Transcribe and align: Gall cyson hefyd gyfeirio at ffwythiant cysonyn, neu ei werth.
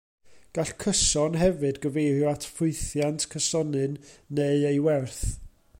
Gall 0.57 0.71
cyson 0.99 1.35
hefyd 1.41 1.77
gyfeirio 1.83 2.31
at 2.31 2.47
ffwythiant 2.55 3.27
cysonyn, 3.35 3.95
neu 4.39 4.67
ei 4.73 4.85
werth. 4.89 5.25